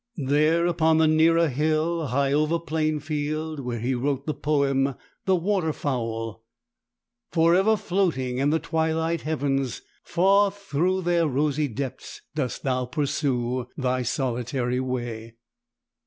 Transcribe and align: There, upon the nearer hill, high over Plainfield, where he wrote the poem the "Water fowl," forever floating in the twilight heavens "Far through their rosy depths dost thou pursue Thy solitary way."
There, 0.17 0.65
upon 0.65 0.97
the 0.97 1.07
nearer 1.07 1.47
hill, 1.47 2.07
high 2.07 2.33
over 2.33 2.57
Plainfield, 2.57 3.59
where 3.59 3.77
he 3.77 3.93
wrote 3.93 4.25
the 4.25 4.33
poem 4.33 4.95
the 5.27 5.35
"Water 5.35 5.71
fowl," 5.71 6.43
forever 7.31 7.77
floating 7.77 8.39
in 8.39 8.49
the 8.49 8.57
twilight 8.57 9.21
heavens 9.21 9.83
"Far 10.03 10.49
through 10.49 11.03
their 11.03 11.27
rosy 11.27 11.67
depths 11.67 12.19
dost 12.33 12.63
thou 12.63 12.85
pursue 12.85 13.67
Thy 13.77 14.01
solitary 14.01 14.79
way." 14.79 15.35